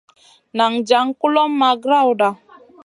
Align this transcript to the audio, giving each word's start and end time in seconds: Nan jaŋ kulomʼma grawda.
Nan 0.57 0.73
jaŋ 0.87 1.05
kulomʼma 1.19 1.69
grawda. 1.83 2.27